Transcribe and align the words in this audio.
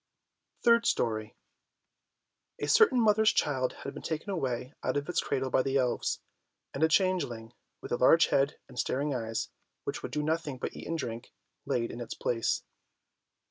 THIRD 0.63 0.87
STORY 0.87 1.35
A 2.57 2.67
certain 2.67 2.99
mother's 2.99 3.31
child 3.31 3.73
had 3.83 3.93
been 3.93 4.01
taken 4.01 4.31
away 4.31 4.73
out 4.83 4.97
of 4.97 5.07
its 5.07 5.21
cradle 5.21 5.51
by 5.51 5.61
the 5.61 5.77
elves, 5.77 6.21
and 6.73 6.81
a 6.81 6.87
changeling 6.87 7.53
with 7.81 7.91
a 7.91 7.97
large 7.97 8.25
head 8.29 8.57
and 8.67 8.79
staring 8.79 9.13
eyes, 9.13 9.49
which 9.83 10.01
would 10.01 10.11
do 10.11 10.23
nothing 10.23 10.57
but 10.57 10.75
eat 10.75 10.87
and 10.87 10.97
drink, 10.97 11.31
laid 11.67 11.91
in 11.91 12.01
its 12.01 12.15
place. 12.15 12.63